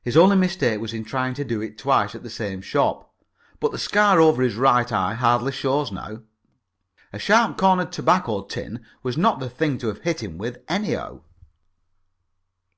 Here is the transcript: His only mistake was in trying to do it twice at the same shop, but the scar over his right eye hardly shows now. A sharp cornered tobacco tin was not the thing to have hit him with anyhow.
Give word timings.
His 0.00 0.16
only 0.16 0.34
mistake 0.34 0.80
was 0.80 0.94
in 0.94 1.04
trying 1.04 1.34
to 1.34 1.44
do 1.44 1.60
it 1.60 1.76
twice 1.76 2.14
at 2.14 2.22
the 2.22 2.30
same 2.30 2.62
shop, 2.62 3.12
but 3.60 3.70
the 3.70 3.76
scar 3.76 4.18
over 4.18 4.42
his 4.42 4.54
right 4.54 4.90
eye 4.90 5.12
hardly 5.12 5.52
shows 5.52 5.92
now. 5.92 6.22
A 7.12 7.18
sharp 7.18 7.58
cornered 7.58 7.92
tobacco 7.92 8.44
tin 8.44 8.86
was 9.02 9.18
not 9.18 9.38
the 9.38 9.50
thing 9.50 9.76
to 9.76 9.88
have 9.88 10.00
hit 10.04 10.22
him 10.22 10.38
with 10.38 10.64
anyhow. 10.68 11.20